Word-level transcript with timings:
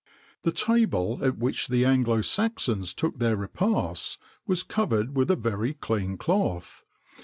[XXIX 0.43 0.57
74] 0.57 0.73
The 0.73 0.73
table 0.73 1.19
at 1.23 1.37
which 1.37 1.67
the 1.67 1.85
Anglo 1.85 2.21
Saxons 2.23 2.95
took 2.95 3.19
their 3.19 3.35
repasts, 3.35 4.17
was 4.47 4.63
covered 4.63 5.15
with 5.15 5.29
a 5.29 5.35
very 5.35 5.75
clean 5.75 6.17
cloth. 6.17 6.83